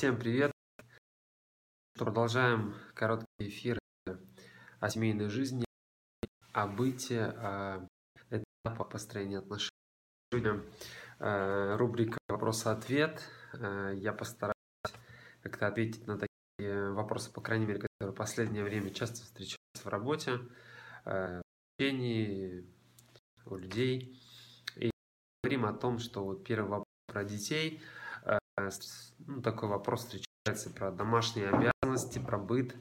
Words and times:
Всем 0.00 0.18
привет! 0.18 0.50
Продолжаем 1.92 2.74
короткий 2.94 3.26
эфир 3.48 3.78
о 4.80 4.88
семейной 4.88 5.28
жизни, 5.28 5.66
о 6.54 6.66
быте, 6.68 7.24
о 7.24 7.86
этапах 8.30 8.88
построения 8.88 9.40
отношений. 9.40 9.68
Э, 11.18 11.76
рубрика 11.76 12.16
«Вопрос-ответ». 12.30 13.28
Э, 13.52 13.92
я 13.94 14.14
постараюсь 14.14 14.54
как-то 15.42 15.66
ответить 15.66 16.06
на 16.06 16.16
такие 16.16 16.92
вопросы, 16.92 17.30
по 17.30 17.42
крайней 17.42 17.66
мере, 17.66 17.80
которые 17.80 18.14
в 18.14 18.16
последнее 18.16 18.64
время 18.64 18.88
часто 18.94 19.16
встречаются 19.16 19.84
в 19.84 19.86
работе, 19.88 20.38
э, 21.04 21.40
в 21.40 21.42
общении, 21.78 22.64
у 23.44 23.54
людей. 23.54 24.18
И 24.76 24.90
говорим 25.44 25.66
о 25.66 25.74
том, 25.74 25.98
что 25.98 26.24
вот 26.24 26.42
первый 26.42 26.70
вопрос 26.70 26.86
про 27.06 27.22
детей– 27.22 27.82
ну, 29.18 29.42
такой 29.42 29.68
вопрос 29.68 30.00
встречается 30.00 30.70
про 30.70 30.90
домашние 30.90 31.50
обязанности, 31.50 32.18
про 32.18 32.38
быт, 32.38 32.74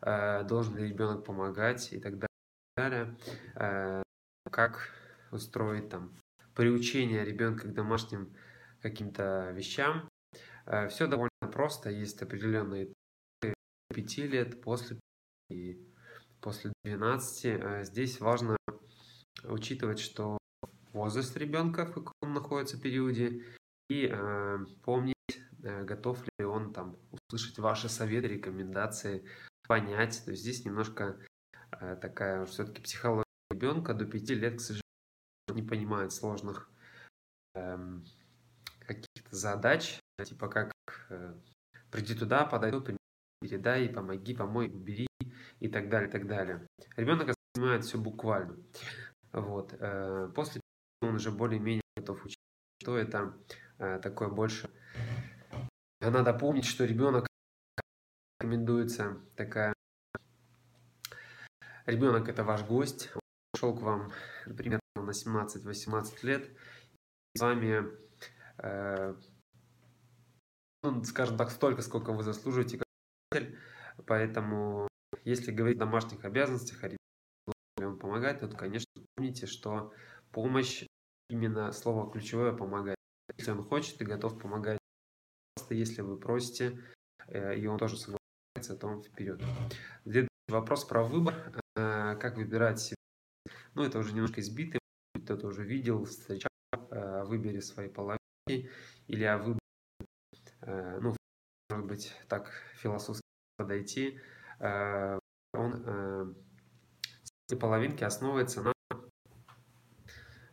э, 0.00 0.44
должен 0.44 0.76
ли 0.76 0.88
ребенок 0.88 1.24
помогать 1.24 1.92
и 1.92 2.00
так 2.00 2.14
далее. 2.76 3.16
Э, 3.54 4.02
как 4.50 4.90
устроить 5.30 5.88
там 5.88 6.12
приучение 6.54 7.24
ребенка 7.24 7.68
к 7.68 7.74
домашним 7.74 8.34
каким-то 8.80 9.50
вещам. 9.52 10.08
Э, 10.66 10.88
Все 10.88 11.06
довольно 11.06 11.30
просто, 11.52 11.90
есть 11.90 12.22
определенные 12.22 12.92
5 13.88 14.18
лет, 14.18 14.60
после 14.62 14.98
и 15.50 15.86
после 16.40 16.72
12. 16.84 17.86
Здесь 17.86 18.20
важно 18.20 18.56
учитывать, 19.44 19.98
что 19.98 20.38
возраст 20.92 21.36
ребенка, 21.36 21.86
в 21.86 21.92
каком 21.92 22.12
он 22.22 22.34
находится 22.34 22.80
периоде, 22.80 23.44
и 23.88 24.08
э, 24.10 24.58
помнить, 24.82 25.11
э, 25.11 25.11
готов 25.62 26.22
ли 26.38 26.44
он 26.44 26.72
там 26.72 26.96
услышать 27.10 27.58
ваши 27.58 27.88
советы, 27.88 28.28
рекомендации, 28.28 29.24
понять. 29.66 30.22
То 30.24 30.32
есть 30.32 30.42
здесь 30.42 30.64
немножко 30.64 31.18
э, 31.80 31.96
такая 31.96 32.44
все-таки 32.46 32.82
психология 32.82 33.24
ребенка 33.50 33.94
до 33.94 34.04
5 34.04 34.30
лет, 34.30 34.56
к 34.56 34.60
сожалению, 34.60 34.82
не 35.54 35.62
понимает 35.62 36.12
сложных 36.12 36.70
э, 37.54 37.78
каких-то 38.80 39.36
задач, 39.36 40.00
типа 40.24 40.48
как 40.48 40.72
э, 41.10 41.34
приди 41.90 42.14
туда, 42.14 42.44
подай 42.44 42.70
тут, 42.70 42.90
передай, 43.40 43.88
помоги, 43.88 44.34
помой, 44.34 44.68
убери 44.68 45.06
и 45.60 45.68
так 45.68 45.88
далее, 45.88 46.08
и 46.08 46.12
так 46.12 46.26
далее. 46.26 46.66
Ребенок 46.96 47.28
воспринимает 47.28 47.84
все 47.84 47.98
буквально. 47.98 48.56
Вот. 49.32 49.74
Э, 49.78 50.30
после 50.34 50.60
он 51.02 51.16
уже 51.16 51.30
более-менее 51.30 51.82
готов 51.96 52.24
учить, 52.24 52.38
что 52.80 52.96
это 52.96 53.34
Э, 53.82 53.98
такое 53.98 54.28
больше. 54.28 54.70
Надо 56.10 56.34
помнить, 56.34 56.64
что 56.64 56.84
ребенок 56.84 57.28
рекомендуется 58.40 59.20
такая... 59.36 59.72
Ребенок 61.86 62.28
это 62.28 62.42
ваш 62.42 62.64
гость, 62.64 63.10
он 63.14 63.20
пришел 63.52 63.76
к 63.76 63.82
вам 63.82 64.12
примерно 64.44 64.80
на 64.96 65.10
17-18 65.10 66.14
лет, 66.22 66.50
и 67.34 67.38
с 67.38 67.40
вами, 67.40 67.84
э, 68.58 69.14
ну, 70.82 71.04
скажем 71.04 71.36
так, 71.36 71.50
столько, 71.50 71.82
сколько 71.82 72.12
вы 72.12 72.24
заслуживаете, 72.24 72.82
поэтому 74.04 74.88
если 75.24 75.52
говорить 75.52 75.76
о 75.76 75.86
домашних 75.86 76.24
обязанностях, 76.24 76.82
а 76.82 76.88
ребенку 76.88 78.00
помогать, 78.00 78.40
то, 78.40 78.48
конечно, 78.48 78.90
помните, 79.14 79.46
что 79.46 79.92
помощь, 80.32 80.84
именно 81.28 81.70
слово 81.70 82.10
ключевое 82.10 82.52
помогать. 82.52 82.96
Если 83.36 83.52
он 83.52 83.62
хочет 83.62 84.00
и 84.00 84.04
готов 84.04 84.38
помогать, 84.38 84.78
просто 85.54 85.74
если 85.74 86.02
вы 86.02 86.18
просите, 86.18 86.78
э, 87.28 87.56
и 87.56 87.66
он 87.66 87.78
тоже 87.78 87.96
соглашается, 87.96 88.76
то 88.76 88.86
он 88.86 89.02
вперед. 89.02 89.40
Следующий 90.02 90.28
вопрос 90.48 90.84
про 90.84 91.04
выбор. 91.04 91.34
Э, 91.76 92.16
как 92.16 92.36
выбирать 92.36 92.80
себе? 92.80 92.96
Ну, 93.74 93.82
это 93.82 93.98
уже 93.98 94.12
немножко 94.12 94.40
избитый, 94.40 94.80
кто-то 95.24 95.46
уже 95.46 95.64
видел, 95.64 96.04
встречал, 96.04 96.50
э, 96.90 97.24
выбери 97.24 97.60
свои 97.60 97.88
половинки, 97.88 98.70
или 99.06 99.24
о 99.24 99.38
выборе, 99.38 99.58
ну, 101.00 101.16
может 101.70 101.86
быть, 101.86 102.14
так 102.28 102.50
философски 102.76 103.22
подойти. 103.56 104.20
Он, 105.54 106.36
половинки 107.60 108.04
основывается 108.04 108.72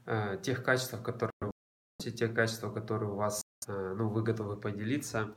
на 0.05 0.37
тех 0.37 0.63
качествах, 0.63 1.03
которые 1.03 1.51
все 1.99 2.11
те 2.11 2.27
качества, 2.27 2.71
которые 2.71 3.11
у 3.11 3.15
вас, 3.15 3.43
ну, 3.69 4.09
вы 4.09 4.23
готовы 4.23 4.59
поделиться. 4.59 5.35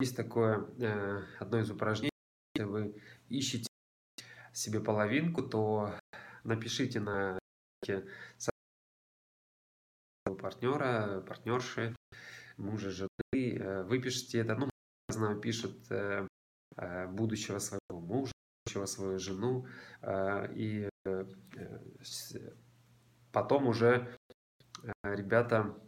Есть 0.00 0.16
такое 0.16 0.66
э, 0.78 1.22
одно 1.38 1.60
из 1.60 1.70
упражнений, 1.70 2.10
если 2.54 2.68
вы 2.68 3.00
ищете 3.28 3.68
себе 4.52 4.80
половинку, 4.80 5.42
то 5.42 5.98
напишите 6.42 7.00
на 7.00 7.38
партнера, 10.24 11.20
партнерши, 11.20 11.94
мужа, 12.56 12.90
жены, 12.90 13.08
э, 13.32 13.82
выпишите 13.84 14.40
это, 14.40 14.56
ну, 14.56 14.68
знаю, 15.08 15.38
пишут 15.38 15.76
будущего 17.10 17.60
своего 17.60 18.00
мужа, 18.00 18.32
будущего 18.66 18.86
свою 18.86 19.18
жену, 19.20 19.66
и 20.04 20.88
потом 23.32 23.68
уже 23.68 24.18
ребята, 25.04 25.78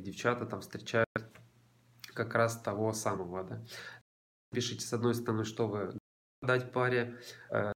девчата 0.00 0.46
там 0.46 0.60
встречают 0.60 1.08
как 2.14 2.34
раз 2.34 2.60
того 2.60 2.92
самого, 2.92 3.44
да. 3.44 3.64
Пишите, 4.52 4.86
с 4.86 4.92
одной 4.92 5.14
стороны, 5.14 5.44
что 5.44 5.66
вы 5.66 5.98
отдать 6.42 6.72
паре, 6.72 7.18
э, 7.50 7.72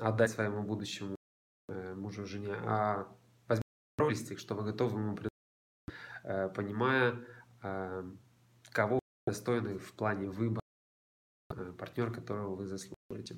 отдать 0.00 0.30
своему 0.30 0.62
будущему 0.62 1.16
э, 1.68 1.94
мужу, 1.94 2.24
жене, 2.24 2.54
а 2.54 3.08
возьмите 3.48 3.64
листик, 3.98 4.38
что 4.38 4.54
вы 4.54 4.64
готовы 4.64 5.00
ему 5.00 5.14
предложить, 5.14 5.30
э, 6.24 6.48
понимая, 6.50 7.24
э, 7.62 8.04
кого 8.70 9.00
достойны 9.26 9.78
в 9.78 9.92
плане 9.94 10.28
выбора 10.28 10.62
э, 11.50 11.72
партнер, 11.72 12.12
которого 12.12 12.54
вы 12.54 12.66
заслуживаете. 12.66 13.36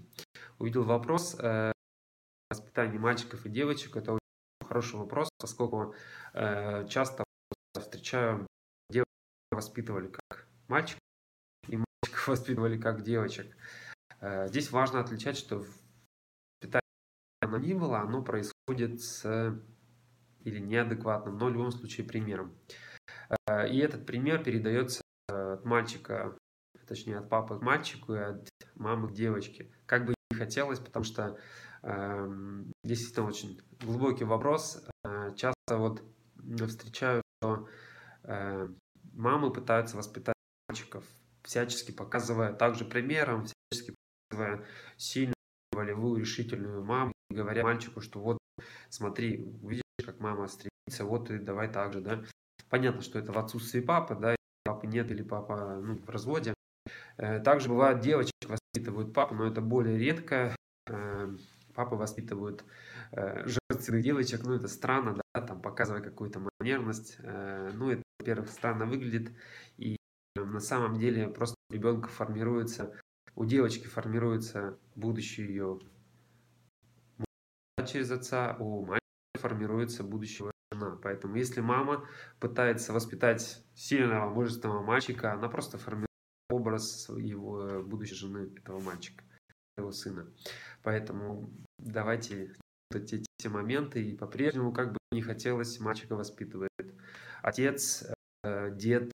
Увидел 0.59 0.85
вопрос 0.85 1.37
э, 1.41 1.73
воспитания 2.51 2.99
мальчиков 2.99 3.47
и 3.47 3.51
девочек. 3.51 3.97
Это 3.97 4.19
хороший 4.63 4.97
вопрос, 4.97 5.29
поскольку 5.39 5.95
э, 6.35 6.87
часто 6.89 7.24
встречаю 7.95 8.47
девочек 8.91 9.07
воспитывали 9.53 10.09
как 10.09 10.49
мальчик, 10.67 10.99
и 11.69 11.77
мальчиков 11.77 12.27
воспитывали 12.29 12.77
как 12.77 13.03
девочек. 13.03 13.57
Э, 14.21 14.49
здесь 14.49 14.73
важно 14.73 14.99
отличать, 14.99 15.37
что 15.37 15.65
питание 16.61 16.83
оно 17.41 17.59
ни 17.59 17.73
было, 17.73 18.01
оно 18.01 18.23
происходит 18.23 19.01
с 19.01 19.57
или 20.41 20.59
неадекватным, 20.59 21.39
но 21.39 21.47
в 21.47 21.51
любом 21.51 21.71
случае 21.71 22.05
примером. 22.05 22.59
Э, 23.47 23.69
и 23.69 23.79
этот 23.79 24.07
пример 24.07 24.43
передается 24.43 25.03
от 25.29 25.65
мальчика, 25.65 26.37
точнее 26.89 27.19
от 27.19 27.29
папы 27.29 27.59
к 27.59 27.63
мальчику 27.63 28.15
и 28.15 28.19
от 28.19 28.49
мамы 28.75 29.09
к 29.09 29.13
девочке. 29.13 29.71
Как 29.87 30.05
бы 30.05 30.15
не 30.31 30.37
хотелось, 30.37 30.81
потому 30.81 31.05
что 31.05 31.39
Эм, 31.85 32.73
действительно 32.83 33.27
очень 33.27 33.61
глубокий 33.83 34.25
вопрос. 34.25 34.83
Э, 35.05 35.35
часто 35.37 35.77
вот 35.77 36.03
встречаю, 36.67 37.23
что 37.45 37.69
э, 38.25 38.69
мамы 39.13 39.53
пытаются 39.53 39.97
воспитать 39.97 40.35
мальчиков, 40.69 41.05
всячески 41.43 41.93
показывая 41.93 42.53
также 42.53 42.85
примером, 42.85 43.45
всячески 43.45 43.95
показывая 44.29 44.65
сильную, 44.97 45.35
волевую, 45.73 46.21
решительную 46.21 46.83
маму, 46.83 47.13
говоря 47.31 47.63
мальчику, 47.63 48.01
что 48.01 48.21
вот 48.21 48.39
смотри, 48.89 49.37
видишь, 49.63 49.83
как 50.05 50.21
мама 50.21 50.49
стремится, 50.49 51.05
вот 51.05 51.31
и 51.31 51.39
давай 51.39 51.71
так 51.71 51.93
же, 51.93 52.01
да. 52.01 52.25
Понятно, 52.71 53.03
что 53.03 53.19
это 53.19 53.33
в 53.33 53.39
отсутствии 53.39 53.81
папы, 53.81 54.15
да, 54.15 54.35
папы 54.65 54.87
нет 54.87 55.11
или 55.11 55.23
папа 55.23 55.81
ну, 55.83 55.99
в 55.99 56.09
разводе. 56.09 56.55
Э, 57.19 57.41
также 57.41 57.69
бывает, 57.69 58.01
девочек 58.01 58.33
воспитывают 58.47 59.13
папу, 59.13 59.35
но 59.35 59.47
это 59.47 59.61
более 59.61 59.99
редко. 59.99 60.57
Папы 61.75 61.97
воспитывают 61.97 62.65
э, 63.13 63.47
женственных 63.47 64.03
девочек, 64.03 64.43
ну 64.45 64.55
это 64.55 64.69
странно, 64.69 65.21
да, 65.35 65.41
там 65.41 65.61
показывая 65.61 66.03
какую-то 66.03 66.41
манерность, 66.61 67.17
э, 67.19 67.71
ну 67.75 67.91
это, 67.91 68.03
во-первых, 68.19 68.49
странно 68.49 68.87
выглядит, 68.87 69.33
и 69.77 69.97
на 70.37 70.61
самом 70.61 70.99
деле 70.99 71.29
просто 71.29 71.57
у 71.71 71.75
ребенка 71.75 72.09
формируется, 72.09 72.95
у 73.35 73.45
девочки 73.45 73.87
формируется 73.87 74.79
будущее 74.95 75.49
ее 75.49 75.81
через 77.87 78.11
отца, 78.11 78.57
у 78.59 78.85
мальчика 78.85 79.01
формируется 79.39 80.05
будущего 80.05 80.51
жена. 80.73 80.99
Поэтому 81.03 81.37
если 81.37 81.61
мама 81.61 82.07
пытается 82.41 82.93
воспитать 82.93 83.65
сильного, 83.75 84.31
мужественного 84.31 84.83
мальчика, 84.83 85.33
она 85.33 85.49
просто 85.49 85.79
формирует 85.79 86.09
образ 86.51 87.09
его 87.09 87.83
будущей 87.83 88.15
жены, 88.15 88.51
этого 88.57 88.81
мальчика, 88.81 89.25
этого 89.77 89.91
сына. 89.91 90.27
Поэтому 90.83 91.51
давайте 91.79 92.55
вот 92.91 93.03
эти 93.03 93.25
все 93.39 93.49
моменты, 93.49 94.03
и 94.03 94.17
по-прежнему, 94.17 94.73
как 94.73 94.93
бы 94.93 94.99
не 95.13 95.23
хотелось, 95.23 95.81
мальчика 95.81 96.17
воспитывает 96.17 96.71
отец, 97.43 98.05
э, 98.45 98.71
дед, 98.75 99.11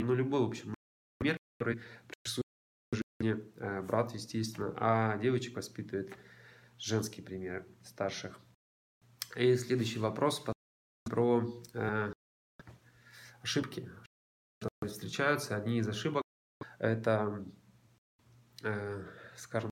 ну, 0.00 0.14
любой, 0.14 0.40
в 0.40 0.48
общем, 0.48 0.74
пример, 1.18 1.36
который 1.58 1.80
присутствует 2.06 2.44
в 2.92 2.96
жизни 2.96 3.52
э, 3.56 3.82
брат, 3.82 4.12
естественно, 4.14 4.72
а 4.76 5.18
девочек 5.18 5.56
воспитывает 5.56 6.16
женский 6.78 7.22
пример 7.22 7.66
старших. 7.82 8.38
И 9.34 9.54
следующий 9.56 9.98
вопрос 9.98 10.44
про 11.04 11.44
э, 11.74 12.12
ошибки. 13.42 13.90
Встречаются 14.86 15.56
одни 15.56 15.78
из 15.78 15.88
ошибок. 15.88 16.22
Это, 16.78 17.44
скажем 19.36 19.70